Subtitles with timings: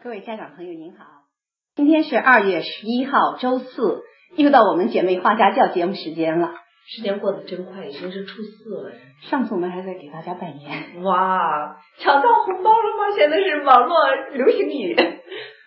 [0.00, 1.04] 各位家长朋友您好，
[1.74, 4.02] 今天是二月十一号周四，
[4.36, 6.52] 又到我们姐妹画家教节目时间了。
[6.86, 8.92] 时间过得真快，已经是初四了。
[9.28, 13.16] 上次我们还在给大家拜年，哇，抢到红包了吗？
[13.16, 13.96] 现在是网络
[14.34, 14.96] 流行语。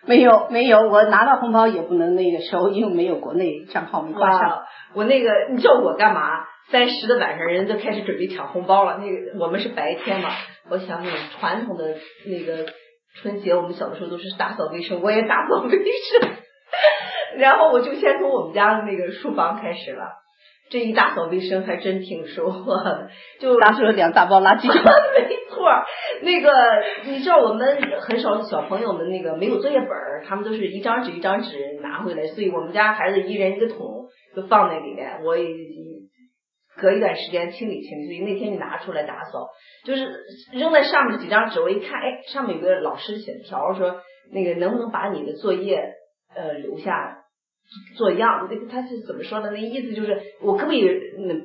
[0.07, 4.63] 没有没有，我拿到红包也不能那个收，因为没有国内账号没挂上。
[4.93, 6.21] 我那个，你叫我干嘛？
[6.70, 8.98] 三十的晚上，人都开始准备抢红包了。
[8.98, 10.29] 那个我们是白天嘛，
[10.70, 12.71] 我想想传统的那个
[13.15, 16.31] 春节，我们小的时候都是打扫卫生，我也打扫卫生。
[17.38, 20.19] 然后我就先从我们家的那个书房开始了。
[20.69, 23.09] 这一打扫卫生还真挺收获的，
[23.41, 24.67] 就拿出了两大包垃圾。
[24.71, 25.69] 没错，
[26.21, 26.49] 那个
[27.03, 35.21] 你知道我们很少小朋友们那个没有作业本儿，他们都是一张纸一张纸拿回来，所以我们家孩子一人一个桶，就放在里面。
[35.25, 35.43] 我也
[36.81, 39.49] 隔一段时间清理清理，所以那天你拿出来打扫，
[39.85, 45.94] 就是扔在上面几张纸，我一看，哎，上面有个老师写条，说那个能不能把你的作业
[46.36, 47.20] 呃留下。
[47.95, 49.50] 做样，那个他是怎么说的？
[49.52, 50.89] 那意思就是，我可不可以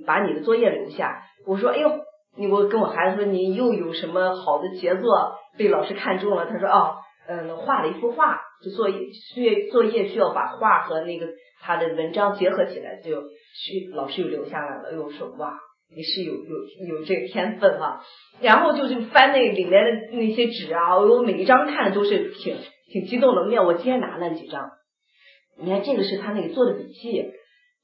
[0.04, 1.22] 把你的作业留下？
[1.46, 2.00] 我说，哎呦，
[2.36, 6.46] 你我跟我孩子说，你又有什么好的杰作被老师看中了？
[6.46, 6.96] 他说，哦，
[7.28, 11.28] 嗯，画了一幅画，就作业需作业需要把画和那个
[11.60, 13.22] 他的文章结合起来，就
[13.54, 14.92] 需老师又留下来了。
[14.92, 15.52] 又，说哇，
[15.94, 18.02] 你是有有有这个天分哈。
[18.40, 22.56] 然后就就翻那里面的那些纸啊，我每一张看都是挺
[22.92, 23.46] 挺激动的。
[23.46, 24.70] 面我今天拿了几张。
[25.58, 27.24] 你看这个是他那个做的笔记，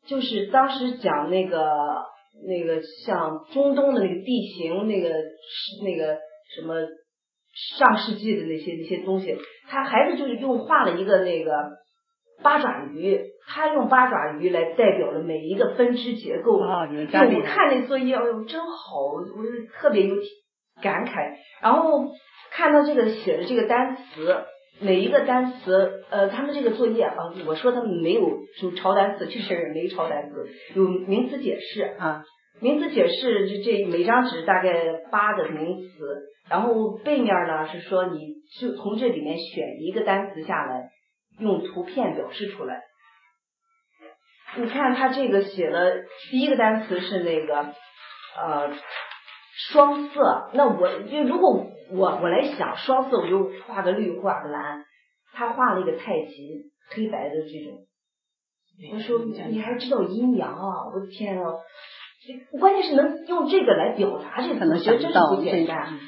[0.07, 1.59] 就是当时讲那个
[2.47, 5.09] 那个像中东的那个地形，那个
[5.83, 6.19] 那个
[6.55, 6.75] 什么
[7.79, 11.51] 上世纪的那些那些东西，他孩子就是用画了一个那个
[12.43, 16.61] 八爪鱼，他用八爪鱼来代表了每一个分支结构。
[16.61, 19.23] 啊，你们家我看那作业，哎呦，真好，我
[19.81, 20.17] 特别有
[20.83, 21.37] 感慨。
[21.63, 22.07] 然后
[22.51, 24.45] 看到这个写的这个单词。
[24.81, 27.15] 每一个单词，呃，他们这个作业啊，
[27.47, 28.23] 我说他们没有
[28.59, 32.24] 什么抄单词，确实没抄单词，有名词解释啊，
[32.61, 34.73] 名词解释这这每张纸大概
[35.13, 35.89] 八个名词，
[36.51, 38.19] 然后背面呢是说你
[38.59, 40.89] 就从这里面选一个单词下来，
[41.39, 42.83] 用图片表示出来。
[44.57, 47.75] 你看他这个写的第一个单词是那个
[48.37, 48.73] 呃。
[49.71, 54.83] 双色，那我就如果我我来想双色，我就画个绿，画个蓝。
[55.35, 57.87] 他画了一个太极，黑白的这种。
[58.95, 59.19] 我说
[59.51, 60.89] 你还知道阴阳啊？
[60.92, 61.53] 我的天啊！
[62.59, 66.01] 关键是能用这个来表达这个，我觉得真是不简单。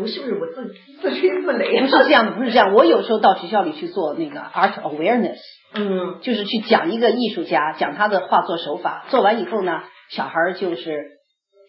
[0.00, 1.80] 我是不是我自自吹自擂？
[1.80, 2.74] 不是这样的，不是这样。
[2.74, 5.38] 我有时候到学校里去做那个 art awareness，
[5.74, 9.06] 嗯，就是去讲一个艺术家，讲他的画作手法。
[9.08, 11.13] 做完以后呢，小孩就是。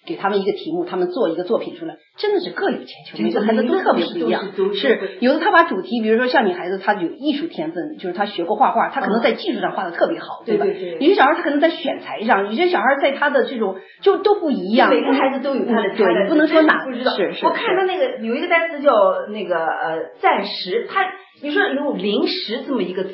[0.05, 4.43] 给他们一个题目，他们做一个作品出来，真的是各有千秋，每个孩子都特别不一样。
[4.73, 10.65] 是有的他把主题，比如说像你孩子，他有艺术天分，就是他学过画画，他可能在技术上画的特别好，对吧？
[10.65, 14.89] 有些小孩他可能在选材上，有些小孩在他的这种就都不一样。
[14.89, 17.45] 每个孩子都有他的对，不能说哪不知道是是。
[17.45, 18.91] 我看他那个有一个单词叫
[19.29, 21.01] 那个呃暂时，他
[21.41, 23.13] 你说用临时这么一个词，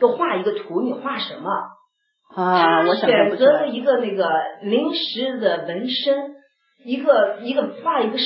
[0.00, 1.50] 要画一个图，你画什么？
[2.34, 4.28] 啊，我选择了一个那个
[4.62, 6.36] 临时的纹身，
[6.84, 8.24] 一个一个画一个手，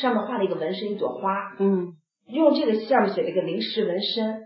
[0.00, 1.20] 上面画了一个纹身，一朵花。
[1.58, 1.94] 嗯，
[2.28, 4.42] 用这个上面写了一个临时纹身。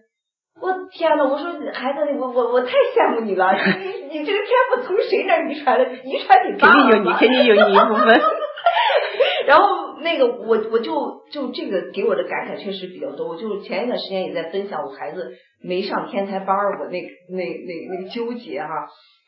[0.61, 5.85] 我天呐，我说孩子，我我我太羡慕你了，你你这个天赋从谁那遗传的？
[6.05, 6.69] 遗传你爸。
[6.69, 8.21] 肯定有你，肯定有你一部分。
[9.47, 13.29] 然后那个我我就就这个给我的感慨确实比较多。
[13.29, 18.69] 我就前一段时间也在分享我孩子没上天才班儿，我那那那那个纠结哈。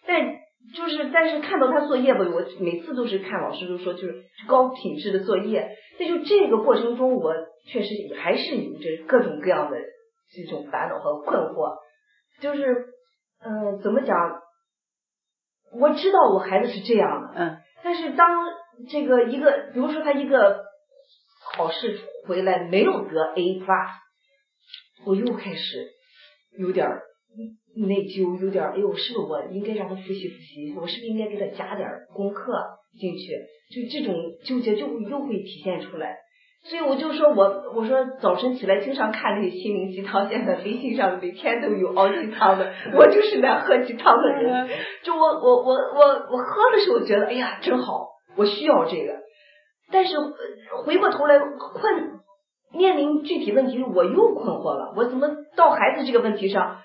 [0.07, 0.37] 但
[0.75, 5.71] 就是，但是看到他作业吧，我每次都是看老师都说就是高品质的作业。
[5.99, 7.33] 那就这个过程中，我
[7.67, 9.77] 确实还是有着各种各样的
[10.35, 11.77] 这种烦恼和困惑。
[12.41, 12.87] 就是，
[13.45, 14.17] 嗯，怎么讲？
[15.75, 18.29] 我知道我孩子是这样的，嗯，但是当
[18.91, 20.65] 这个一个，比如说他一个
[21.55, 23.89] 考试回来没有得 A plus，
[25.05, 25.89] 我又开始
[26.59, 26.89] 有点
[27.77, 30.75] 内疚，有点哎呦，是不是我应该让他复习复习？
[30.77, 32.53] 我是不是应该给他加点功课
[32.99, 33.29] 进去？
[33.73, 34.15] 就这种
[34.45, 36.17] 纠结就会又会体现出来。
[36.65, 44.69] 所以我就说我我说早晨起来经常看那些心灵鸡汤，现在微信上每天都有熬鸡汤的，我就是那喝鸡汤的人。
[45.03, 48.07] 就我我我我我喝的时候觉得哎呀真好，
[48.37, 49.15] 我需要这个。
[49.91, 50.17] 但是
[50.85, 52.21] 回过头来困
[52.75, 54.95] 面临具体问题，我又困惑了。
[54.97, 56.79] 我怎么到孩子这个问题上？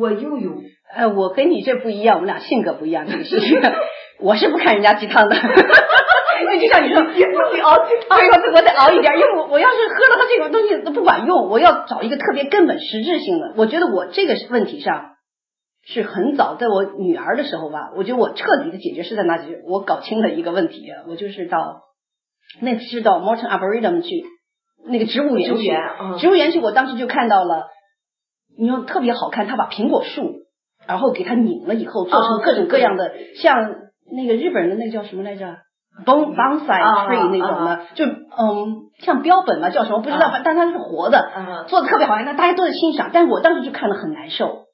[0.00, 0.52] 我又有，
[0.96, 3.06] 呃，我跟你这不一样，我们俩性格不一样。
[3.06, 3.60] 其实，
[4.18, 5.36] 我是不看人家鸡汤的。
[6.44, 13.52] 那就像你说，也不得熬鸡汤，对，我得熬一点，因为我我要是喝了它这种东西都不管用，我要找一个特别根本实质性的。
[13.56, 15.15] 我觉得我这个问题上
[15.86, 19.62] 是很早，在我女儿的时候吧，我觉得我彻底的解决是在哪解决？
[19.64, 21.82] 我搞清了一个问题，我就是到
[22.60, 24.24] 那次是到 Morton Arboretum 去
[24.86, 25.70] 那个植物园去，
[26.18, 27.68] 植物园去，我当时就看到了，
[28.58, 30.42] 你说特别好看，他把苹果树，
[30.86, 33.86] 然后给它拧了以后，做成各种各样的像。
[34.08, 35.56] 那个日本人的那个叫什么来着
[36.04, 41.28] ？bon bonsai tree 那种的，就嗯，像标本嘛，叫什么不知道，但它是活的，
[41.66, 43.10] 做的特别好看，那大家都在欣赏。
[43.12, 44.66] 但是我当时就看了很难受，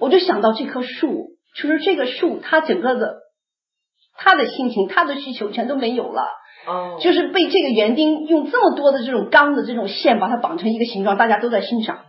[0.00, 3.16] 我就想到这棵树，就是这个树，它整个的，
[4.16, 6.22] 它的心情，它的需求全都没有了，
[6.66, 12.00] 哦，就是被这个园丁用这么多的这种钢的这种线把它绑成一个形状，大家都在欣赏。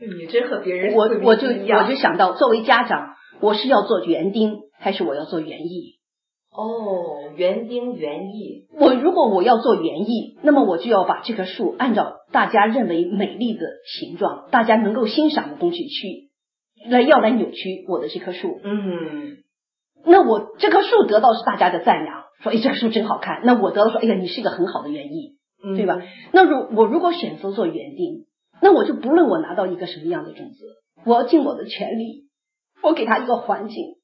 [0.00, 6.00] 你这和别人我我就我就想到，作为家长，我是要做园丁，还是我要做园艺？
[6.54, 8.66] 哦，园丁园艺。
[8.78, 16.31] 我如果我要做园艺，那么我就要把这棵树按照大家认为美丽的形状，大家能够欣赏的东西去
[16.88, 18.60] 来要来扭曲我的这棵树。
[18.62, 19.38] 嗯，
[20.04, 23.40] 那我这棵树得到是大家的赞扬，说哎这棵树真好看。
[23.44, 25.38] 那我得到说哎呀你是一个很好的园艺，
[25.76, 26.02] 对吧？
[26.32, 28.26] 那如我如果选择做园丁，
[28.60, 30.66] 那我就不论我拿到一个什么样的种子，
[31.04, 32.28] 我要尽我的全力，
[32.82, 33.96] 我给他一个环境。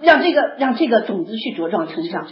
[0.00, 2.26] 让这个让这个种子去茁壮成长，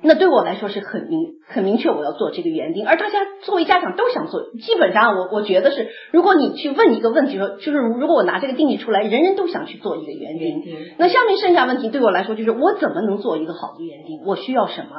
[0.00, 2.86] 那对我来说是很明很明确，我要做这个园丁。
[2.86, 10.62] 而大家作为家长都想做，基本上我我觉得是，如果你去问一个问题说，就是如果我拿这个定义出来，人人都想去做一个园丁。
[10.98, 14.20] 那下面剩下问题对我来说就是，我怎么能做一个好的园丁？
[14.24, 14.90] 我需要什么？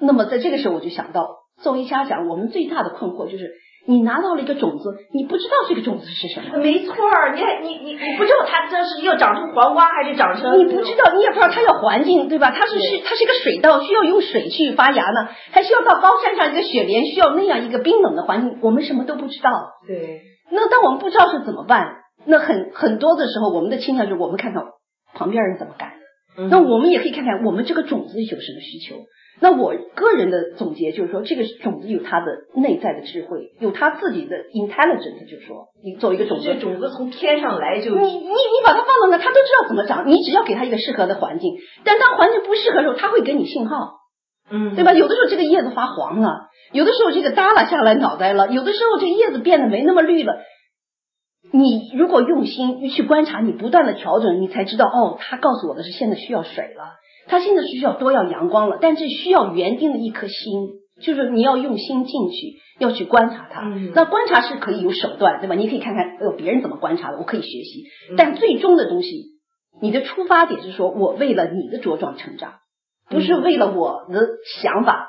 [0.00, 1.28] 那么在这个时候我就想到，
[1.62, 3.52] 作为家长，我们最大的困惑就是。
[3.86, 6.58] 你拿到了一个种子，你不知道这个种子是什么。
[6.58, 10.58] 没错儿，你你你你不知道它这是要长成黄瓜还是长成？
[10.58, 12.50] 你不知道，你也不知道它要环境，对吧？
[12.50, 19.50] 它是是它是一个水稻，需要用水去发芽呢，还需要到高山上一个雪莲，需要那样一个冰冷的环境，我们什么都不知道。
[19.86, 20.22] 对。
[20.50, 21.96] 那当我们不知道是怎么办？
[22.26, 24.62] 那很很多的时候，我们的倾向就是我们看看
[25.14, 26.03] 旁边人怎么干的，
[26.36, 29.06] 那我们也可以看看我们这个种子有什么需求。
[29.40, 41.56] 那我个人的总结就是说，这个种子有它的内在的智慧，有它自己的 intelligence，就是说，你作为一个种子，这种子从天上来就你你你把它放到那，它都知道怎么长，你只要给它一个适合的环境。
[41.84, 43.76] 但当环境不适合的时候，它会给你信号，
[44.50, 44.92] 嗯，对吧？
[44.92, 50.36] 有的时候这个叶子发黄了，有的时候这个耷拉下来脑袋了，有的时候这个叶子变得没那么绿了。
[51.56, 56.96] 你如果用心去观察，你不断的调整，你才知道哦，他告诉我的是现在需要水了。
[57.28, 60.70] 他现在是需要多要阳光了，但这需要园丁的一颗心，
[61.00, 63.62] 就是你要用心进去，要去观察它。
[63.94, 65.54] 那观察是可以有手段，对吧？
[65.54, 67.84] 你可以看看，哎呦，别人怎么观察的，我可以学习。
[68.16, 69.26] 但最终的东西，
[69.80, 72.54] 你的出发点是说我为了你的茁壮成长，
[73.08, 74.26] 不是为了我的
[74.60, 75.06] 想法，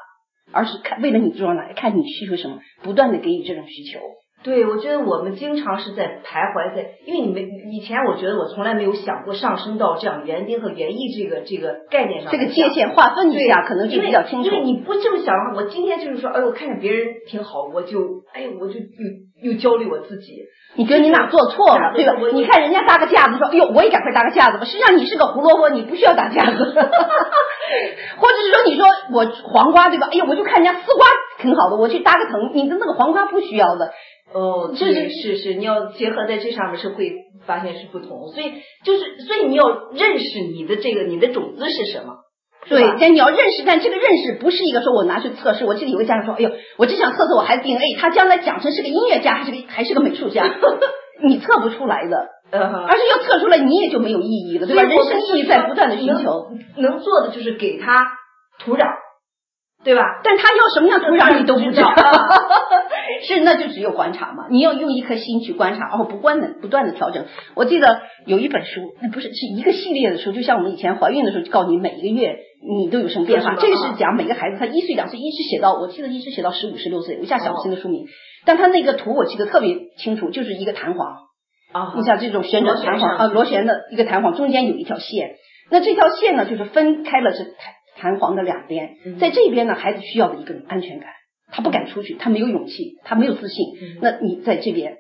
[0.51, 4.00] 而是看为了你茁壮来看你需求什么，不断的给予这种需求。
[4.45, 7.42] 对，我觉得我们经常是在徘徊在，因为你们
[7.74, 14.50] 以前我觉得我从来没有想过上升到这样园丁和园艺这个这个概念上，这个界限划分一下可能就比较清楚。
[14.50, 20.44] 因为你不这么想的话，我今天就是说，哎呦，看见别人挺好，我就哎呦，我就又又焦虑我自己。
[20.77, 22.13] 你觉得你哪做错了，对吧？
[22.31, 24.65] 你看人家搭个架子，说，哎呦，我也赶快搭个架子吧。
[24.65, 26.53] 实际上你是个胡萝卜，你不需要搭架子。
[28.21, 30.07] 或者是说，你说我黄瓜，对吧？
[30.12, 31.07] 哎呦，我就看人家丝瓜
[31.39, 32.52] 挺好的，我去搭个藤。
[32.54, 33.92] 你的那个黄瓜不需要的。
[34.35, 37.13] 哦，这是是是，你要结合在这上面是会
[37.45, 38.51] 发现是不同，所以
[38.83, 42.18] 就是所以你要认识你的这个你的种子是什么，
[42.68, 45.63] 对，但你要认识，但这个认识不是一个说我拿去测试。
[45.63, 50.44] 我记得有个家长说，哎呦，我只想测测我孩子 DNA，他将来长成是个音乐家还是个还是个美术家，
[51.23, 54.83] 你测不出来的， 而是要测出来你也就没有意义了，对吧？
[54.83, 58.06] 人生意义在不断的寻求，能做的就是给他
[58.59, 58.85] 土壤。
[59.85, 60.01] 对吧？
[60.23, 61.94] 但他要什么样土壤你都不知道，
[63.23, 64.47] 是那就只有观察嘛。
[64.49, 67.25] 你要用一颗心去观察，然后不断的不断的调整。
[67.54, 72.35] 我记得有一本书，那不是是一个系列的书，就像我们以前怀孕的时候，就告诉你每一个月
[72.68, 73.56] 你都有什么变化。
[73.56, 78.07] 这个是讲每个孩子他一岁两岁一直写到，我记得一直写到十五十六岁，我一下想不清的书名。
[78.44, 81.07] 但他那个图我记得特别清楚，就是一个弹簧
[81.73, 85.35] 啊，你像这种旋转弹簧啊，螺旋的一个弹簧，中间有一条线，
[85.69, 87.54] 那这条线呢就是分开了是
[88.06, 88.16] 弹。
[88.16, 91.09] 簧的两边，在这边呢，孩子需要的一个安全感，
[91.52, 93.66] 他不敢出去，他没有勇气，他没有自信。
[94.02, 95.00] 那你在这边，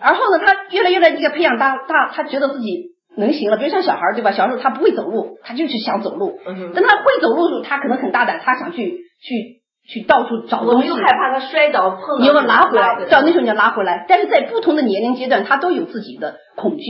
[0.00, 3.56] 然后呢，他越来越来一个培养大大，他觉得自己能行了。
[3.56, 4.30] 比如像小孩对吧？
[4.30, 6.38] 小时候他不会走路，他就是想走路。
[6.46, 10.86] 等他会走路的时候，他可能很大胆，他想去去去到处找东西。
[10.88, 12.20] 又害怕他摔倒碰。
[12.20, 14.06] 你要拉回来，到那时候你要拉回来。
[14.08, 16.84] 但是在不同的年龄阶段，他都有自己的恐惧。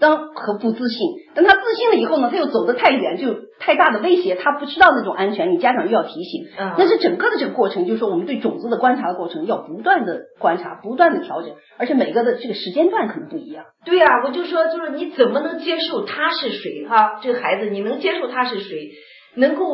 [0.00, 0.98] 当和不自信，
[1.34, 13.66] 等他自信了以后呢，他又走得太远，就太大的威胁，他不知道那种安全，你家长又要提醒，嗯那是整个的这个过程，就是说我们对种子的观察的过程，要不断的观察，不断的调整，而且每个的这个时间段可能不一样。
[13.84, 17.20] 对呀，我就说，就是你怎么能接受他是谁哈？
[17.22, 18.90] 这个孩子，你能接受他是谁？
[19.36, 19.64] 能够。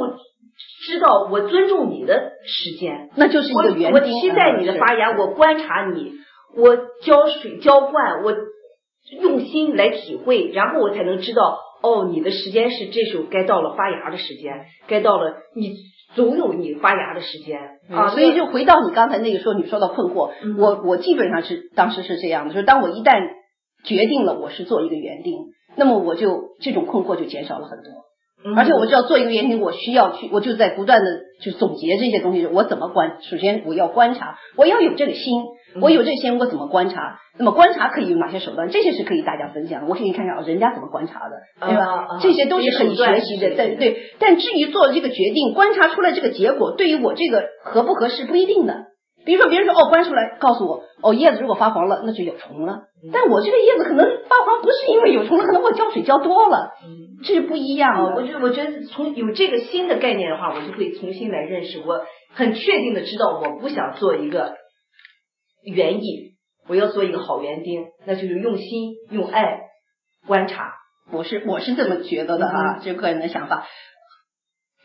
[0.86, 6.12] 知道我尊重你的时间，那就是一个原我期待你的发芽，我观察你，
[6.56, 8.32] 我浇水浇灌，我
[9.10, 15.74] 用心来体会，然后我才能知道哦，你的时间是这时候该到了发芽的时间，该到了你
[16.14, 17.60] 总有你发芽的时间
[17.90, 18.08] 啊。
[18.08, 23.20] 所以就回到你刚才那个说你说到困惑，我我基本上是当时是这样的，就是当我一旦
[23.84, 25.36] 决定了我是做一个园丁，
[25.76, 27.92] 那么我就这种困惑就减少了很多。
[28.54, 31.06] 而且我知道做一个园丁，我需要去，我就在不断的
[31.40, 32.46] 去总结这些东西。
[32.46, 33.16] 我怎么观？
[33.22, 35.44] 首先我要观察，我要有这个心，
[35.80, 37.18] 我有这个心，我怎么观察？
[37.38, 38.68] 那么观察可以用哪些手段？
[38.68, 39.88] 这些是可以大家分享的。
[39.88, 42.18] 我可以看看人家怎么观察的，对吧？
[42.20, 43.54] 这些都是可以学习的。
[43.54, 43.96] 对对。
[44.18, 48.86] 但至于做这个决定，观察出来这个结果，对于我这个合不合适不一定的。
[49.24, 52.82] 比如说别人说哦，观出来告诉我哦，叶子如果发黄了，那就有虫了。
[53.12, 56.70] 但我这个叶子可能发黄不是因为有虫了，可能我浇水浇多了。
[57.26, 58.14] 这是不一样的。
[58.14, 61.80] 我觉我觉得从有这个新的概念的话，我就会重新来认识。
[61.80, 64.54] 我很确定的知道，我不想做一个
[65.64, 66.36] 园艺，
[66.68, 69.42] 我要做一个好园丁，那就是用心用爱
[70.26, 70.72] 观察。
[71.10, 73.66] 我是我是这么觉得的啊，这个人的想法。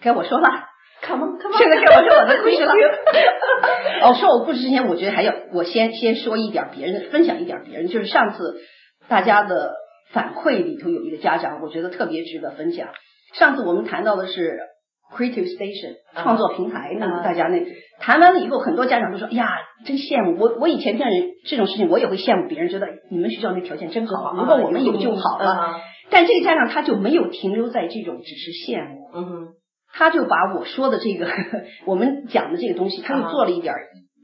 [0.02, 0.50] 该我说了
[1.04, 2.74] ，come on come on，现在该我说我的故事了。
[4.02, 8.62] 哦，说我故事之前，我觉得还要我先先说一点别人，分享一点别人，就是上次
[9.08, 9.81] 大家的。
[10.12, 12.90] 反馈里头有一个家长，我觉得特别值得分享。
[13.34, 14.60] 上次我们谈到的是
[15.14, 17.66] Creative Station 创作平台，那么大家那
[18.00, 19.48] 谈完了以后，很多家长都说：“呀，
[19.86, 20.58] 真羡慕我！
[20.60, 21.12] 我以前这样
[21.46, 29.48] 这种事情，我也会羡慕别人，觉得你们学校那条件真好，如果我们有就好了。”但这个家长他就没有停留在这种只是羡慕，嗯，
[29.94, 31.26] 他就把我说的这个
[31.88, 33.74] 我们讲的这个东西，他又做了一点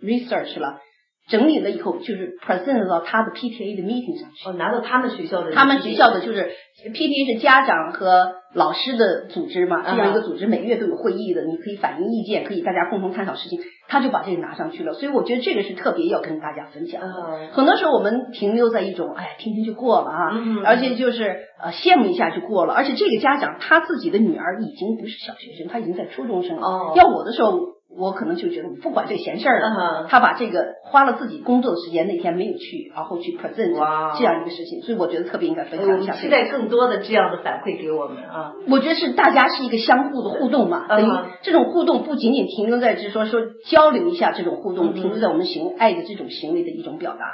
[0.03, 0.81] research 了。
[1.27, 4.47] 整理了以后，就是 present 到他的 PTA 的 meeting 上去。
[4.47, 5.51] 哦，拿到他们学校的。
[5.51, 6.51] 他们学校的就是
[6.85, 13.59] PTA 是家长和老师的组织嘛，这样一个组织每月都有会议的，你可以反映意见，可以大家共同探讨事情。
[13.89, 17.49] 他就把这个拿上去了，所以我觉得这个是特别要跟大家分享的。
[17.53, 20.31] 很多时候我们停留在一种哎，听听就过了啊，
[20.65, 21.23] 而且就是
[21.61, 22.73] 呃羡慕一下就过了。
[22.73, 26.93] 而且这个家长他自己的女儿已经不是小学生，他已经在初中生了。
[26.95, 27.76] 要我的时候。
[27.97, 33.73] 我可能就觉得不管这闲事儿了，他把这个花了自己工作的时间，那天没有去，然后去 present
[34.17, 36.13] 这样一个事情，所以我觉得特别应该分享一下。
[36.13, 38.53] 期待更多的这样的反馈给我们啊！
[38.69, 41.11] 我觉得是大家是一个相互的互动嘛，等于
[41.41, 47.25] 这种互动不仅仅停留在就是说说交流一下这种互动，停留在我们行爱的这种行为的一种表达，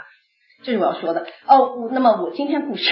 [0.64, 1.90] 这是我要说的哦。
[1.92, 2.84] 那么我今天故事。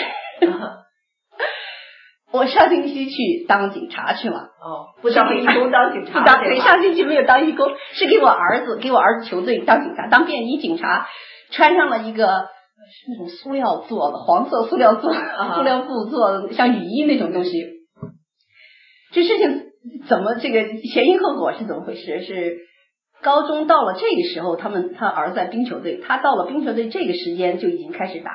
[2.32, 4.38] 我上星期去当警察去了。
[4.38, 6.20] 哦，不当义工当警察。
[6.20, 11.08] 不当对，上星期没有当义工，是给我儿子给我儿子球队当警察，当便衣警察，
[11.52, 17.52] 穿上了一个是那种塑料做的黄色塑料做塑料布做的像雨衣那种东西。
[19.14, 19.64] 这事情
[20.08, 22.22] 怎么这个前因后果是怎么回事？
[22.22, 22.58] 是
[23.22, 28.32] 高中到了这个时候，他们他儿子在冰球队，他到了冰球队这个时间就已经开始打。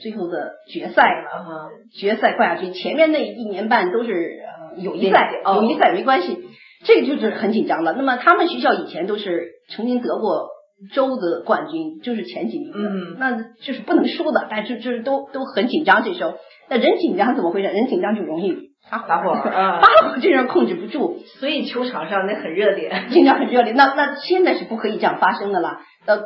[0.00, 4.40] 最后的决赛了，决赛冠亚军，前面那一年半都是
[4.76, 6.38] 友谊赛，友谊赛没关系，
[6.84, 7.94] 这个就是很紧张了。
[7.94, 10.48] 那么他们学校以前都是曾经得过
[10.94, 12.78] 州的冠军，就是前几名的，
[13.18, 16.04] 那就是不能输的，但就就是都都很紧张。
[16.04, 16.34] 这时候，
[16.68, 17.68] 那人紧张怎么回事？
[17.68, 18.56] 人紧张就容易
[18.88, 23.72] 发发火，发火 这人控制不住，所以球场上那很热烈， 紧张很热烈。
[23.72, 25.80] 那那现在是不可以这样发生的了。
[26.06, 26.22] 呃，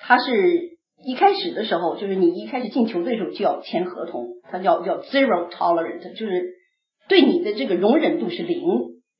[0.00, 0.73] 他是。
[1.06, 6.54] 一开始的时候，就是你一开始进球队的时候就要签合同，它叫叫 zero tolerant，就是
[7.08, 8.62] 对你的这个容忍度是零。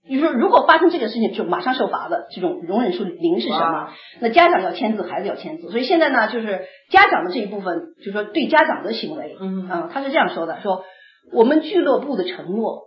[0.07, 3.88] 就是说，如果发生这个事情，就马上受罚的这种容忍数零是什么？
[4.21, 5.71] 那家长要签字，孩子要签字。
[5.71, 10.85] 所以现在呢，就是家长的这一部分，就是说对家长的行为，嗯，啊，他是这样说的：说
[11.33, 12.83] 我们俱乐部的承诺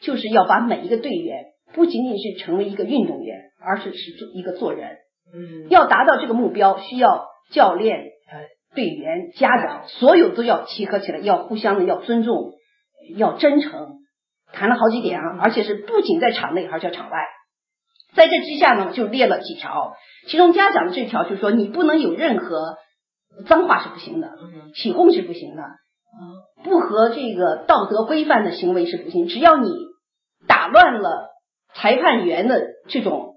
[0.00, 4.90] 就是要把每一个队员不仅仅是成为一个运动员，而是是做一个做人。
[5.34, 8.10] 嗯，要达到这个目标，需要教练。
[8.74, 12.52] 队员、家长，所有都要契合起来，要互相的要尊重，
[13.16, 13.98] 要真诚。
[14.52, 17.18] 谈了好几点啊，而且是不仅在场内，而且场外。
[18.14, 19.94] 在这之下呢，就列了几条。
[20.28, 22.76] 其中家长的这条就是说，你不能有任何
[23.46, 24.28] 脏话是不行的，
[24.74, 25.62] 起哄是不行的，
[26.62, 29.26] 不合这个道德规范的行为是不行。
[29.26, 29.70] 只要你
[30.46, 31.30] 打乱了
[31.74, 33.29] 裁判员的这种。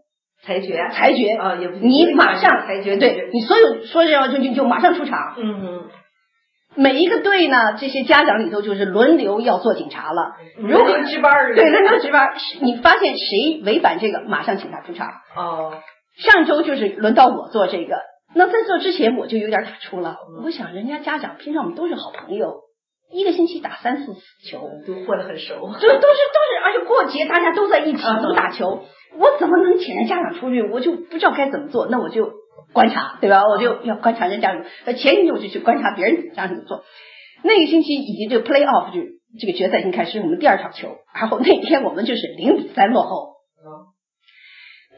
[0.45, 5.35] 裁决，裁决啊，也不你马上裁决，对你所有说这样就就就马上出场。
[5.38, 5.89] 嗯嗯。
[6.75, 12.29] 每一个队呢，这些家长里头就是轮流要做警察了，如果值班对，轮流值班。
[12.62, 15.07] 你发现谁违反这个，马上请他出场。
[15.35, 15.73] 哦，
[16.17, 17.95] 上周就是轮到我做这个，
[18.33, 20.17] 那在做之前我就有点打怵了。
[20.43, 22.62] 我想人家家长平常我们都是好朋友，
[23.12, 28.83] 一个星期打三四次球，都混得很熟，就都是都是，而且过节大家都在一起都打球，
[29.17, 30.62] 我怎么能请人家长出去？
[30.63, 32.41] 我就不知道该怎么做，那我就。
[32.72, 33.43] 观察对吧？
[33.46, 34.65] 我就要观察人家长。
[34.86, 36.84] 那前一天我就去观察别人家长怎么做。
[37.43, 39.00] 那个星期已经这个 play off 就
[39.39, 43.34] 这个决赛已经开始，我们第二场球，然后那天我们就是零比三落后。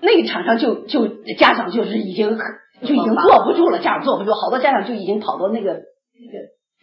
[0.01, 1.07] 那个场上就就
[1.37, 2.37] 家长就是已经
[2.81, 5.83] 就已经坐不住了，家长坐不住，好多家长就已经跑到那个那个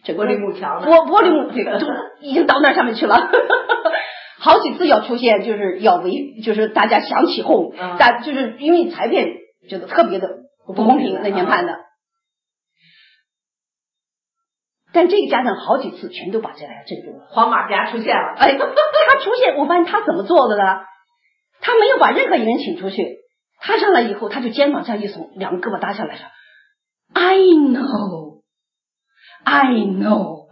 [0.03, 1.87] 整个玻璃幕墙玻玻璃幕这个都
[2.21, 3.31] 已经到那上面去了。
[4.43, 9.15] 好几次要出现，就是要围，就是大家想起哄，大就是因为裁判
[9.69, 10.43] 觉得特别的。
[10.65, 11.73] 不公平，那天判的，
[14.93, 17.27] 但这个家长好几次全都把这俩镇住了。
[17.29, 20.63] 黄马甲出现了，哎， 他出现，我发现他怎么做的呢？
[21.59, 23.17] 他没有把任何一个人请出去，
[23.59, 26.25] 他上来以后，他就肩膀这样一耸，两个胳膊搭下来说
[27.13, 28.41] ：“I know,
[29.43, 30.47] I know。”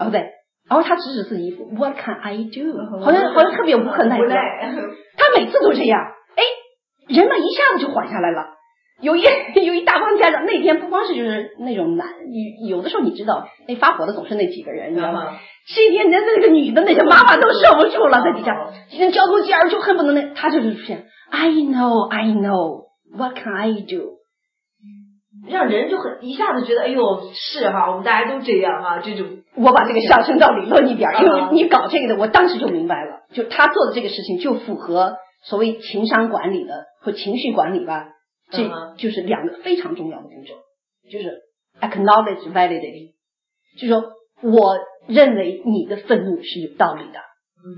[0.00, 0.30] 哦对，
[0.68, 4.24] 然后他指指自己衣服，“What can I do？” 好像好像特别无可奈何。
[5.16, 6.00] 他每次都这样，
[6.36, 6.42] 哎，
[7.08, 8.46] 人们一下子就缓下来了。
[9.00, 9.22] 有一
[9.66, 12.06] 有一大帮家长，那天不光是就是那种男，
[12.68, 15.38] 有有的时候你知道，那发火的总是那几个人，你知道吗？
[15.74, 18.56] 这一天连那个女的那些妈妈都受不住了，在底下，
[18.88, 24.21] 今天交头接耳就恨不得那，他就是出现，I know, I know, what can I do？
[25.48, 29.26] 让人就很一下子觉得，哎呦，是哈，我们大家都这样哈，这种。
[29.54, 38.08] 我把这个上升到理论一点，因为你搞这个的，我当时就明白了，就他做的这个事情就符合所谓情商管理的和情绪管理吧。
[38.50, 40.54] 这就是两个非常重要的步骤，
[41.10, 41.42] 就是
[41.80, 43.12] acknowledge validity，
[43.78, 44.04] 就是说
[44.42, 47.20] 我认为你的愤怒是有道理的，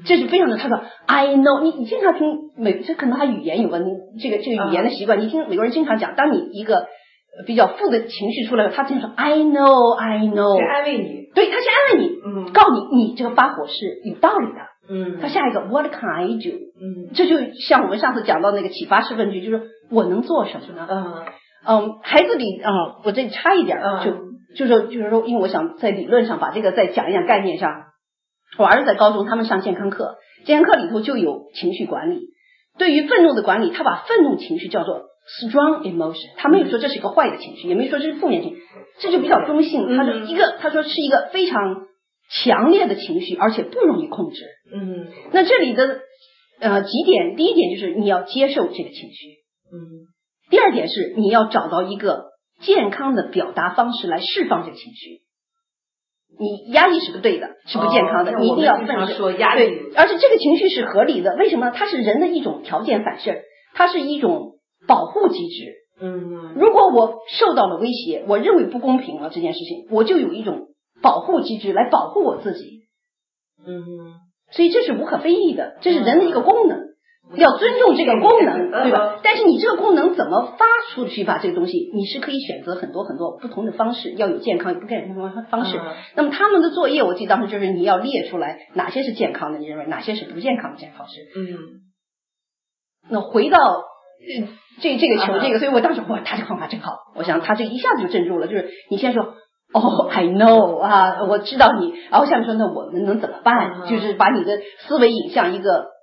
[0.05, 0.57] 这是非常的。
[0.57, 3.91] 他说 I know，你你经常听美，这可能他语言有问题，
[4.21, 6.87] 这个这个语言的习惯，你听美国人经常讲，当你一个
[7.47, 16.57] 比较负的情绪出来了，他经常说 I know，I know，安慰你，对他先安慰你，嗯，告诉你你这个发火是有道理的，嗯，他下一个 What can I do？
[16.81, 19.71] 嗯，这就像我们上次讲到那个启发式问句，就是。
[19.91, 20.89] 我能做什么呢？
[20.91, 21.25] 嗯
[21.67, 22.73] 嗯，孩子里啊，
[23.05, 24.13] 我这里差一点，就
[24.57, 27.71] 就是说就是说，因为我想在理论上把这个再讲一讲概念上。
[28.59, 30.17] 我儿子在高中，他们上健康课，
[30.47, 32.31] 健康课里头就有情绪管理。
[32.79, 38.63] 对于愤怒的管理，他把愤怒情绪叫做 strong emotion，他没有说这是一个坏的情绪，也没说这是负面情绪，
[39.01, 39.97] 这就比较中性。
[39.97, 41.87] 他说一个，他说是一个非常
[42.31, 44.45] 强烈的情绪，而且不容易控制。
[44.73, 46.01] 嗯，那这里的
[46.61, 49.27] 呃几点，第一点就是你要接受这个情绪。
[49.73, 50.09] 嗯，
[50.51, 55.25] 第二点是你要找到一个健康的表达方式来释放这个情绪。
[56.37, 58.33] 你压抑是不对的，是不健康的。
[58.41, 61.37] 你一定要愤说压抑，对，而且这个情绪是合理的。
[61.37, 61.71] 为什么？
[61.71, 63.37] 它是人的一种条件反射，
[63.73, 64.54] 它是一种
[64.87, 65.73] 保护机制。
[66.01, 70.69] 嗯，如果我受到了威胁，我认为不公平了这件事情，我就有一种
[71.03, 72.83] 保护机制来保护我自己。
[73.65, 73.79] 嗯，
[74.51, 76.95] 所以这是无可非议的，这是人的一个功能。
[77.37, 79.19] 要尊重这个功能，对吧？
[79.23, 81.41] 但是你这个功能怎么发出去吧？
[81.43, 85.81] 这个东西你是可以选择很多很多不同的方式，要有健康，也不健康的方式。
[86.17, 91.23] 那么他们的作业，我记得当时就是你要列出来哪些是健康的，你认为哪些是不健康的健康方式。
[91.35, 91.57] 嗯。
[93.09, 93.59] 那回到
[94.81, 96.93] 这这个球这个，所以我当时哇，他这个方法真好。
[97.15, 99.35] 我想他这一下子就镇住了，就是你先说
[99.73, 103.83] 哦，I know 啊，我知道你，然后下面说那我们能怎么办？
[103.89, 105.95] 就是把你的思维引向一个。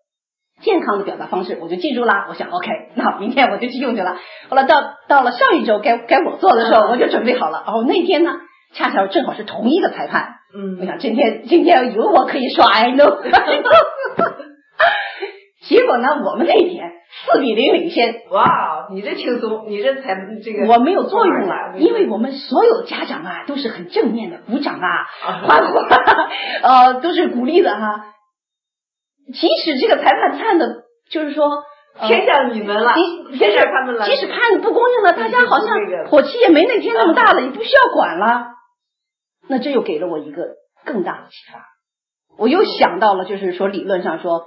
[0.64, 2.28] 健康的表达方式，我就记住啦。
[2.30, 4.18] 我想，OK， 那明天我就去用去了。
[4.48, 7.64] 后来到到了上一周该该我做的时候，我就准备好了。
[7.66, 8.34] 然后那天呢，
[8.72, 10.36] 恰巧正好是同一个裁判。
[10.56, 13.10] 嗯，我想今天今天有我可以说 I know。
[15.68, 16.92] 结果呢，我们那天
[17.32, 18.24] 四比零领先。
[18.32, 25.06] 哇，你这轻松，你这才这个我没有作用了，因为我们所有家长啊都是很正面的，鼓掌啊，
[25.46, 25.78] 欢呼，
[26.68, 28.06] 呃，都是鼓励的哈。
[29.34, 31.48] 即使这个裁判判的，就是说
[32.08, 32.94] 偏向你们了，
[33.38, 34.06] 偏向他们了。
[34.06, 35.78] 即使判的不公正了，大家好像
[36.10, 38.48] 火气也没那天那么大了，也不需要管了。
[39.48, 41.60] 那这又给了我一个更大的启发。
[42.38, 44.46] 我又想到了，就是说理论上说，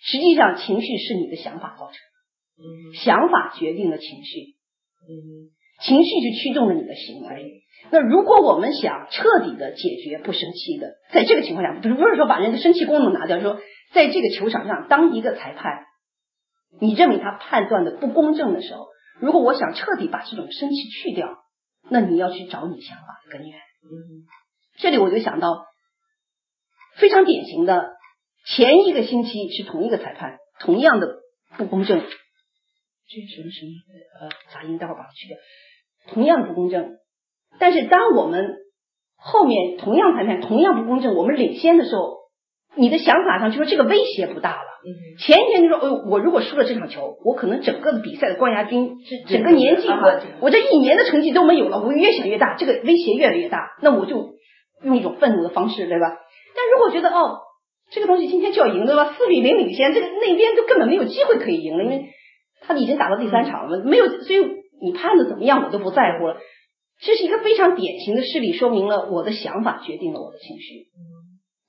[0.00, 4.56] 实际上情绪是你的想法造成的，想法决定了情绪，
[5.82, 7.62] 情绪就驱动了你的行为。
[7.90, 13.60] 那如果我们想彻底的解决不生气的，在这个情况下，不是不是说把人的生气功能拿掉，说。
[13.90, 15.86] 在这个球场上，当一个裁判，
[16.78, 18.86] 你认为他判断的不公正的时候，
[19.18, 21.26] 如果我想彻底把这种生气去掉，
[21.88, 23.58] 那你要去找你想法的根源。
[23.58, 24.28] 嗯，
[24.76, 25.64] 这里我就想到
[26.98, 27.92] 非常典型的，
[28.56, 31.06] 前一个星期是同一个裁判，同样的
[31.56, 32.00] 不公正。
[32.00, 33.72] 这是什么什么？
[34.20, 35.36] 呃，杂音，待会儿把它去掉。
[36.12, 36.98] 同样的不公正，
[37.58, 38.56] 但是当我们
[39.16, 42.18] 后面同样裁判同样不公正，我们领先的时候，
[42.74, 44.68] 你的想法上就说这个威胁不大了。
[45.18, 54.36] 前一天就说，哎，我如果输了这场球，我可能整个的比赛的冠亚军，这整个年纪，我我这一年的成绩都没有了，我越想越大，这个威胁越来越大，那我就
[54.82, 56.16] 用一种愤怒的方式，对吧？
[56.56, 57.40] 但如果觉得哦，
[57.90, 59.12] 这个东西今天就要赢，对吧？
[59.12, 62.10] 四比零领先，这个那边都根本没有机会可以赢了，因为
[62.60, 64.40] 他已经打到第三场了，没有，所以
[64.80, 66.36] 你判的怎么样我都不在乎了。
[67.00, 70.86] 这是一个非常典型的事例，说明了我的想法决定了我的情绪。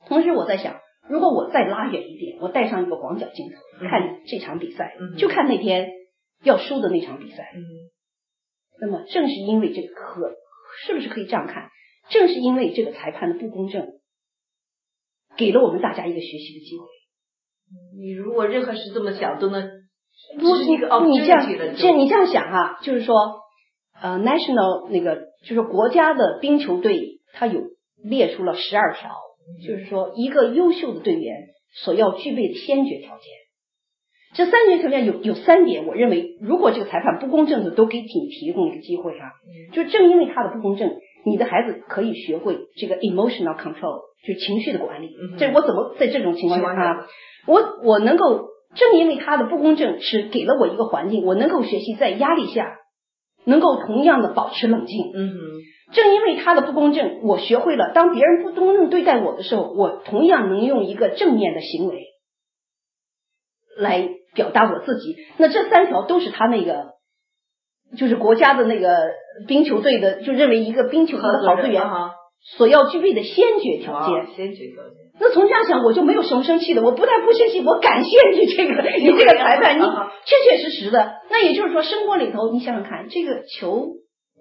[0.08, 0.78] 同时我在想。
[1.08, 5.90] 如果我再拉远一点，我带上一个广角镜头看这场比赛，就看那天
[6.44, 7.52] 要输的那场比赛。
[8.80, 10.36] 那么正是因为这个可
[10.86, 11.70] 是不是可以这样看？
[12.12, 13.88] 正是因为这个裁判的不公正，
[15.40, 16.84] 给了我们大家一个学习的机会。
[17.98, 19.70] 你如果任何事这么想，都能
[20.40, 21.48] 不是一个哦，你这样，
[21.78, 23.16] 这你这样想哈，就是说，
[24.02, 27.62] 呃，national 那个就是国家的冰球队，它有
[28.04, 29.10] 列出了十二条。
[29.66, 33.26] 就是说，一个优秀的队员所要具备的先决条件，
[34.36, 39.32] 这三决条件有有三点，我认为如果这个裁判不公正的都给你提供一个机会哈，
[39.74, 45.10] 就正因为他的不公正，你的孩子可以学会这个 emotional control，就是情绪的管理。
[45.38, 47.08] 这我怎么在这种情况下，
[47.48, 52.78] 我我能够正因为他的不公正是给了我一个环境，我能够学习在压力下
[53.46, 55.12] 能够同样的保持冷静。
[55.14, 55.36] 嗯哼。
[55.92, 62.04] 正因为他的不公正，我学会了当别人不公正对待我的时候，我同样能用一个正面的行为
[63.76, 65.16] 来表达我自己。
[65.38, 66.94] 那这三条都是他那个，
[67.98, 68.88] 就是国家的那个
[69.48, 71.84] 冰球队的，就认为一个冰球队的好队员
[72.58, 74.28] 所要具备的先决条件。
[74.36, 74.96] 先决条件。
[75.20, 76.82] 那从这样想，我就没有什么生气的。
[76.82, 79.82] 我不但不生气，我感谢 你这个你这个裁判，你
[80.26, 81.16] 确确实实的。
[81.30, 83.88] 那也就是说，生活里头，你想想看，这个球。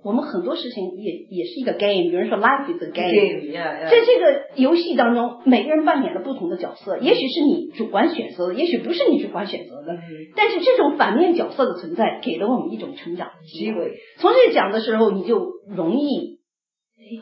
[0.02, 9.98] 我们很多事情也也是一个 game，有人说 life is a game，在这个游戏当中，每个人扮演了不同的角色，也许是你主观选择的，也许不是你主观选择的，
[10.36, 13.98] 但是这种反面角色的存在，给了我们一种成长的机会。
[14.18, 16.37] 从这讲的时候，你就容易。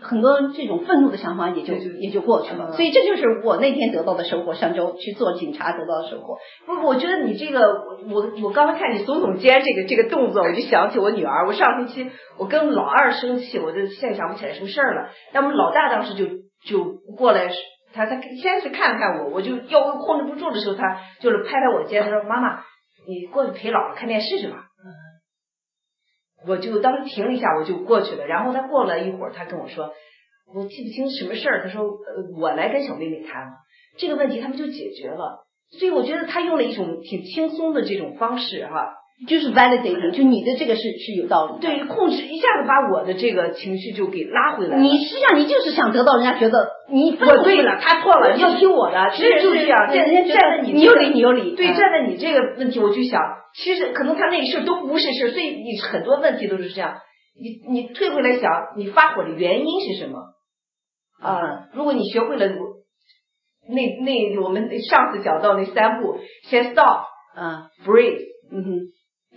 [0.03, 4.55] 很多这种愤怒的想法也就也就过去了，所以这就是我那天得到的收获。
[4.55, 6.39] 上周去做警察得到的收获。
[6.67, 7.61] 不，我觉得你这个，
[8.11, 11.47] 我我刚才看你耸耸肩这个这个动作，我就想起我女儿。
[11.47, 15.11] 我上星期我跟老二生气，我就现在想不起来什么事儿了。
[15.33, 16.27] 那我们老大当时就
[16.67, 17.49] 就过来，
[17.93, 22.61] 他他先是看了看我，我就要控制不住的时候，他就是拍拍我肩，他说：“妈妈，
[23.07, 24.65] 你过去陪姥姥看电视去吧。”
[26.47, 28.27] 我就当时停了一下，我就过去了。
[28.27, 29.93] 然后他过了一会儿，他跟我说
[30.55, 33.53] ：“我记不清什么事儿。”他说：“呃，我来跟小妹妹谈
[33.99, 35.47] 这个问题，他们就解决了。”
[35.79, 38.95] 所以我觉得他用了一种挺轻松的这种方式，哈，
[39.27, 41.61] 就是 validating，就你的这个是是有道理。
[41.61, 44.77] 对，控制一下子把我的这个情绪就给拉回来。
[44.77, 49.11] 你实际上你就是想得到人家觉得你我对了，他错了，要听我的。
[49.17, 51.57] 其实就是这样，站站在你你有理，你有理。
[51.57, 53.21] 对，站在你这个问题，我就想。
[53.55, 56.99] 其实可能他那事都不是事，所以你很多问题都是这样。
[57.41, 60.19] 你你退回来想，你发火的原因是什么？
[61.23, 68.21] 啊，如果你学会了那那我们上次讲到那三步，先 stop，嗯，breathe，
[68.53, 68.71] 嗯哼，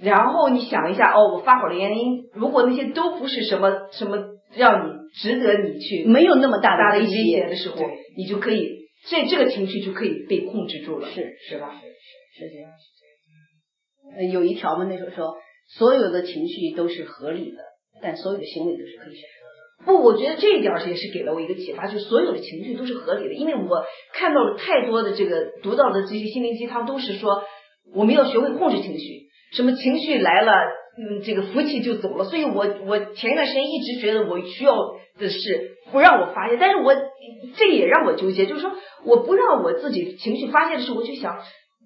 [0.01, 4.17] 然后你想一下，哦，我发火的原因，如果那些都不是什么什么
[4.55, 7.77] 让你值得你去没有那么大的威胁的时候，
[8.15, 8.67] 你就可以
[9.09, 11.79] 这这个情绪就可以被控制住了，是是吧？
[12.37, 12.71] 是是这样。
[14.17, 15.37] 呃，有一条嘛，那时候说，
[15.77, 17.57] 所有的情绪都是合理的，
[18.01, 19.85] 但所有的行为都是可以选择的。
[19.85, 27.43] 不，我觉得这一点也是给了我一个启发，就所有的情绪都是合理的，因为我看到了太多的这个读到的这些心灵鸡汤，都是说
[27.93, 30.51] 我们要学会控制情绪，什么情绪来了，
[30.97, 32.25] 嗯，这个福气就走了。
[32.25, 34.75] 所以我我前一段时间一直觉得我需要
[35.19, 36.93] 的是不让我发泄，但是我
[37.57, 38.71] 这也让我纠结，就是说
[39.05, 41.35] 我不让我自己情绪发泄的时候，我就想。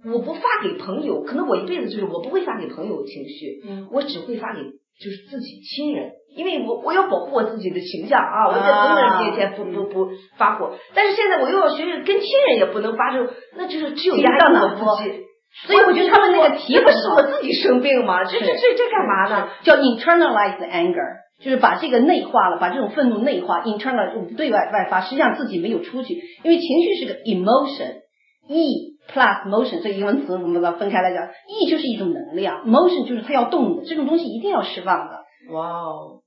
[0.05, 15.23] 我不发给朋友，可能我一辈子就是我不会发给朋友情绪，嗯，我只会发给就是自己亲人，因为我我要保护我自己的形象啊，我在朋友面前不不不发火，但是现在我又要学着跟亲人也不能发这种，那就是只有压抑我自己，
[15.67, 18.23] 所以我觉得他们那个题不是我自己生病吗？
[18.23, 19.49] 这这这这干嘛呢？
[19.63, 28.93] 叫 internalize anger，就是把这个内化了，把这种愤怒内化，internal 对外外发，实际上自己没有出去，因为情绪是个 emotion，e。
[29.05, 35.25] Plus motion 这英文词我们把它分开来讲，E 就是一种能量，motion 就是它要动的，这种东西一定要释放的。
[35.53, 36.21] 哇哦！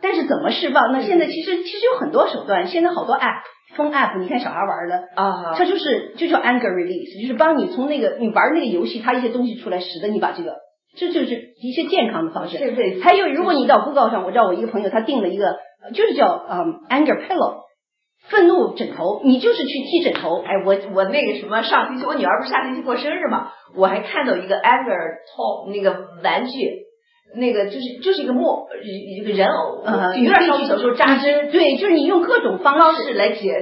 [0.00, 0.90] 但是怎么释放？
[0.92, 3.42] 那现在其实其实有很多手段，现在好多 app。
[3.76, 10.56] 风 app，你看小孩玩的啊，它就是就叫 anger release，就是帮你从那个你玩那个游戏，它一些东西出来，使得你把这个，
[10.96, 12.58] 这就是一些健康的方式。
[12.58, 13.00] 对对。
[13.00, 15.58] 还有，如果你到 Google 上，我知道我一个朋友他订了一个，
[15.94, 17.64] 就是叫嗯 anger pillow，
[18.28, 20.42] 愤怒枕头，你就是去踢枕头。
[20.42, 24.96] 哎，我我那个什么，上星期我女儿不是下星期过生日嘛，我还看到一个 anger
[25.36, 26.85] toy 那个玩具。
[27.38, 31.50] 那个就是就是一个木一个人偶，就有点像小时候扎针。
[31.50, 33.52] 对，就是你用各种方式来解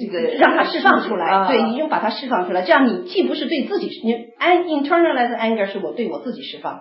[0.00, 1.46] 这个，让它释放出来。
[1.48, 6.80] 对，你就把它释放出来，这样你既不是对自己，你 an internalized anger 是我对我自己释放，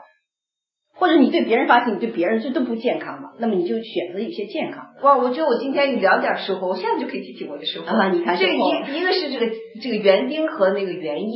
[0.96, 3.32] 或者你对别人发泄，你对别人这都不健康嘛。
[3.40, 4.86] 那么你就选择一些健康。
[5.04, 7.88] 哇，我觉得我今天有两点收获，我现在就可以提起我的收获。
[7.88, 11.34] 啊，你看，这一一个是这个这个园丁和那个园艺，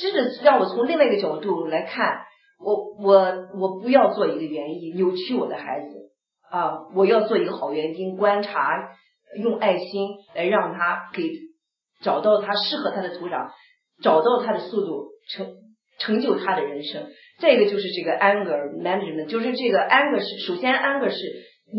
[0.00, 2.27] 真的让我从另外一个角度来看。
[2.58, 6.10] 我我我不要做一个园艺扭曲我的孩子
[6.50, 6.88] 啊！
[6.94, 8.88] 我要做一个好园丁，观察，
[9.40, 11.30] 用爱心来让他给
[12.02, 13.50] 找到他适合他的土壤，
[14.02, 15.46] 找到他的速度，成
[15.98, 17.06] 成就他的人生。
[17.40, 21.16] 再一个就是这个 anger management，就是这个 anger 是首先 anger 是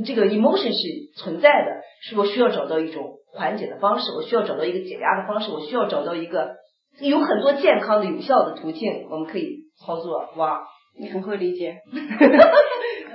[0.05, 6.55] 这个 emotion 是存在的，是我需要找到一种缓解的方式，我需要找到一个解压的方式，我需要找到一个
[7.01, 9.67] 有很多健康的有效的途径，我们可以。
[9.81, 10.59] 操作哇，
[10.99, 11.77] 你很会理解。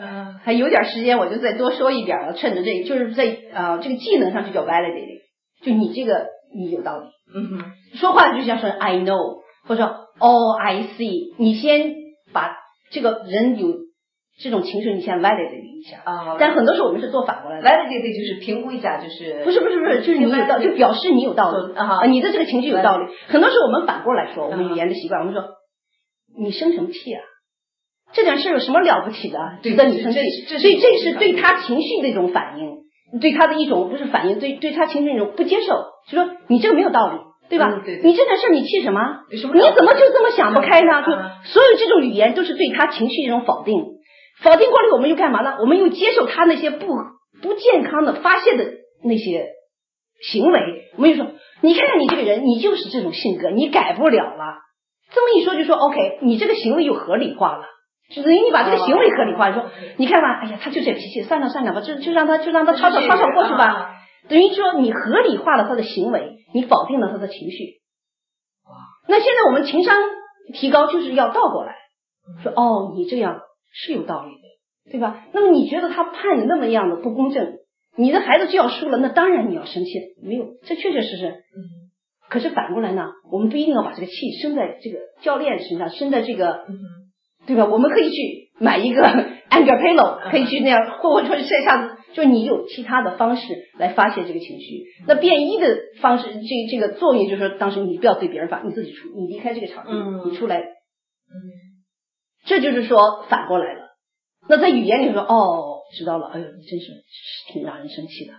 [0.00, 2.32] 嗯， 还有点时间，我就再多说一点了。
[2.32, 5.20] 趁着这，就是在呃这个技能上就叫 validating，
[5.62, 7.04] 就你这个你有道理。
[7.34, 11.34] 嗯哼，说话就像说 I know，或者说 Oh I see。
[11.36, 11.92] 你先
[12.32, 12.56] 把
[12.90, 13.68] 这个人有
[14.40, 16.36] 这种情绪，你先 validate 一下啊。
[16.38, 23.06] 但很多时候我们是做反过来的，validate 就是评估一下，就是不是不是不是，就是你有道，就表示你有道理啊，你的这个情绪有道理。
[23.28, 25.44] 很多时候我们反过来说，我们语言的习惯，我们说。
[26.36, 27.22] 你生什么气啊？
[28.12, 29.38] 这点事有什么了不起的？
[29.62, 30.18] 值得你生气？
[30.58, 37.18] 所以这是对他情绪的一种反应，对他的一种不是反应，对对他情绪一种不接受，就说你这个没有道理，
[37.48, 37.68] 对吧？
[37.86, 39.00] 你这点事你气什么？
[39.30, 41.02] 你怎么就这么想不开呢？
[41.02, 41.12] 就
[41.52, 43.84] 所有这种语言都是对他情绪一种否定，
[44.42, 45.56] 否定过来我们又干嘛呢？
[45.60, 46.86] 我们又接受他那些不
[47.42, 48.64] 不健康的发泄的
[49.04, 49.48] 那些
[50.20, 54.58] 行为，我们就说你看看你这个人，你就是这种性格，你改不了了。
[55.12, 57.64] 这么一说，就说 OK，你这个行为又合理化了，
[58.14, 63.92] 就等于你把这个行为合理化，说你看吧，哎呀，他就这脾气，算了算了吧，就就让他就让他吵吵吵吵过去吧。
[64.28, 67.82] 等于说你合理化了他的行为，你否定了他的情绪。
[69.06, 69.96] 那现在我们情商
[70.54, 71.74] 提高就是要倒过来，
[72.42, 73.42] 说哦，你这样
[73.74, 75.26] 是有道理的，对吧？
[75.32, 77.58] 那么你觉得他判的那么样的不公正，
[77.96, 79.90] 你的孩子就要输了，那当然你要生气，
[80.22, 81.34] 没有，这确确实实。
[82.30, 86.64] 可是反过来呢，我们不一定要把这个气生在这个教练身上，生在这个，
[87.46, 87.66] 对吧？
[87.66, 93.42] 我们可以去买一个 anger pillow，可以去那样，或者说是一下子，就你有其他的方式
[93.78, 94.84] 来发泄这个情绪。
[95.06, 99.92] 那变一的方式，这这个作用就是说，当时你不要对别人发，你自己出，你离开这个场地，
[100.30, 101.36] 你出来，嗯，
[102.46, 103.80] 这就是说反过来了。
[104.48, 106.92] 那在语言里说，哦，知道了，哎呦，你真是
[107.52, 108.34] 挺让人生气的。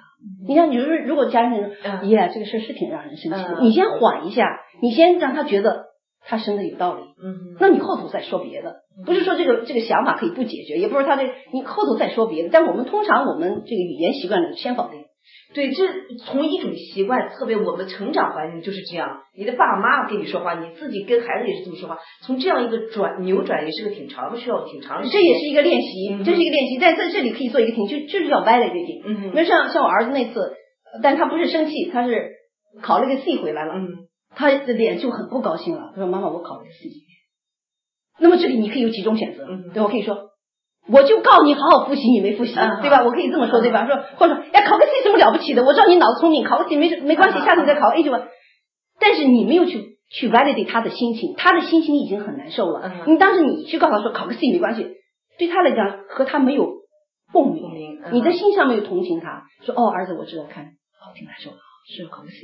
[0.48, 4.48] 你像，你说如果家人说，耶，这个事是挺让人生气的，你先缓一下，
[4.82, 5.86] 你先让他觉得
[6.22, 15.06] 他生的有道理，嗯，那你后头再说别的，不是说这个这个想法可以不解决，也不是他这你后头再说别的，但我们通常我们这个语言习惯里先否定。
[15.56, 15.88] 对，这
[16.26, 19.22] 从一种习惯，特别我们成长环境就是这样。
[19.38, 21.98] 你的爸爸妈妈跟你说话，你自己跟孩子也是这么说话。
[22.24, 25.02] 从这样一个转扭转，也是个挺长的，需要挺长。
[25.08, 29.02] 这也是一个练习，这是一个练习，在在这里可以做一个挺，就就是叫 validating。
[29.06, 30.54] 嗯，那像像我儿子那次，
[31.02, 32.32] 但他不是生气，他是
[32.82, 33.76] 考了个 C 回来了。
[33.76, 33.88] 嗯，
[34.36, 35.94] 他的脸就很不高兴了。
[35.96, 36.90] 他说：“妈妈，我考了个 C。”
[38.20, 40.35] 那么这里你可以有几种选择，对我可以说。
[40.88, 43.04] 我就告你好好复习，你没复习，对吧？
[43.04, 43.88] 我可以这么说，对吧？
[43.88, 45.64] 说或者说，哎，考个 C 什么了不起的？
[45.64, 48.28] 我知道你脑子聪明，考个 C 没没关系，下次你再考 A 就完。
[49.00, 52.92] 但是你没有去去 validate 他的心情，他的心情已经很难受了。
[53.08, 54.88] 你当时你去告诉他说考个 C 没关系，
[55.38, 56.68] 对他来讲和他没有
[57.34, 57.64] 共鸣，
[58.12, 60.66] 你的心上没有同情他，说哦，儿子，我知道，看
[61.00, 62.36] 好挺难受的，是考个 C。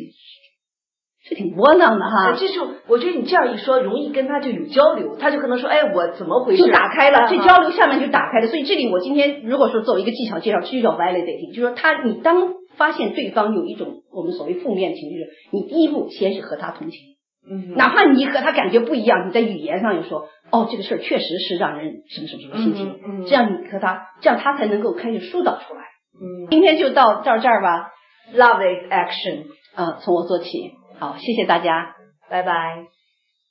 [1.23, 6.63] 是挺窝囊的哈，这就我觉得你这样一说，容易跟他就有交流，他就可能说，哎，我怎么回事？
[6.63, 8.47] 就打开了，这交流下面就打开了。
[8.47, 15.17] 所以这里我今天如果说作为一个技巧介绍，这就叫 validating，就是说他你当发现对方有一种我们所谓负面情绪，
[15.51, 16.99] 你第一步先是和他同情，
[17.47, 25.81] 嗯，哪怕你和他感觉不一样，你在语言上又说，哦，这个事儿确实是让人什么什么什么心情，嗯，这样你和他，这样他才能够开始疏导出来。
[26.19, 27.91] 嗯，今天就到到这儿吧
[28.33, 29.43] ，love is action，
[29.75, 30.80] 啊，从我做起。
[31.01, 31.95] 好，谢谢大家，
[32.29, 32.85] 拜拜。